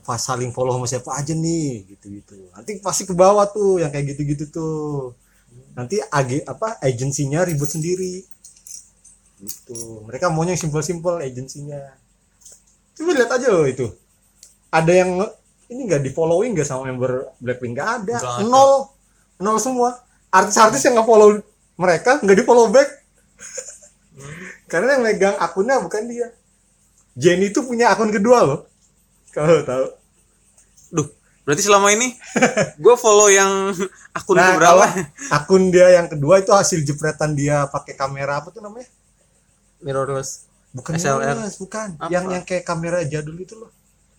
pas 0.05 0.21
saling 0.21 0.53
follow 0.53 0.77
sama 0.77 0.87
siapa 0.91 1.17
aja 1.17 1.33
nih 1.33 1.89
gitu-gitu. 1.89 2.53
Nanti 2.53 2.77
pasti 2.85 3.09
ke 3.09 3.17
bawah 3.17 3.49
tuh 3.49 3.81
yang 3.81 3.89
kayak 3.89 4.13
gitu-gitu 4.13 4.45
tuh. 4.53 5.17
Nanti 5.73 6.05
ag 6.05 6.45
apa 6.45 6.77
agensinya 6.85 7.41
ribut 7.49 7.73
sendiri. 7.73 8.21
Gitu. 9.41 10.05
Mereka 10.05 10.29
maunya 10.29 10.53
yang 10.53 10.69
simpel-simpel 10.69 11.21
agensinya. 11.25 11.81
Coba 12.93 13.11
lihat 13.17 13.31
aja 13.33 13.49
loh 13.53 13.65
itu. 13.65 13.89
Ada 14.69 14.93
yang 14.93 15.11
ini 15.67 15.81
nggak 15.87 16.03
di 16.03 16.11
following 16.15 16.55
nggak 16.55 16.69
sama 16.69 16.91
member 16.91 17.35
Blackpink? 17.43 17.75
Nggak 17.75 17.91
ada. 18.03 18.17
Ada. 18.23 18.43
nol. 18.47 18.91
Nol 19.43 19.59
semua. 19.59 19.99
Artis-artis 20.31 20.83
yang 20.87 20.99
nggak 20.99 21.09
follow 21.09 21.31
mereka 21.77 22.19
nggak 22.25 22.37
di 22.41 22.45
follow 22.45 22.73
back 22.73 22.89
karena 24.73 24.97
yang 24.97 25.03
megang 25.05 25.37
akunnya 25.39 25.79
bukan 25.79 26.09
dia. 26.09 26.33
Jennie 27.17 27.49
itu 27.53 27.65
punya 27.65 27.93
akun 27.93 28.13
kedua 28.13 28.45
loh. 28.45 28.61
Kalau 29.33 29.61
tahu. 29.65 29.87
Duh, 30.93 31.09
berarti 31.45 31.63
selama 31.65 31.93
ini 31.93 32.17
gue 32.83 32.95
follow 32.97 33.29
yang 33.29 33.73
akun 34.17 34.37
nah 34.37 34.57
berapa? 34.57 34.85
akun 35.37 35.69
dia 35.73 35.97
yang 36.01 36.09
kedua 36.09 36.41
itu 36.41 36.53
hasil 36.53 36.85
jepretan 36.85 37.37
dia 37.37 37.69
pakai 37.69 37.97
kamera 37.97 38.41
apa 38.41 38.53
tuh 38.53 38.65
namanya? 38.65 38.89
Mirrorless. 39.81 40.49
Bukan 40.73 40.97
SLR. 40.97 41.37
mirrorless, 41.37 41.57
bukan. 41.61 41.97
Apa? 41.97 42.11
yang 42.13 42.25
yang 42.33 42.45
kayak 42.45 42.65
kamera 42.65 43.05
jadul 43.05 43.37
itu 43.37 43.57
loh 43.57 43.73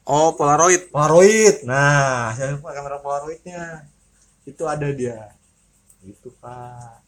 Oh, 0.08 0.32
Polaroid. 0.39 0.88
Polaroid. 0.88 1.67
Nah, 1.67 2.32
saya 2.32 2.56
lupa 2.56 2.72
kamera 2.72 3.04
Polaroidnya. 3.04 3.91
Itu 4.48 4.63
ada 4.63 4.88
dia. 4.96 5.36
Gitu, 6.00 6.32
Pak. 6.39 7.07